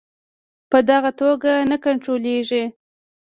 [0.71, 2.63] په دغه توګه نه کنټرولیږي.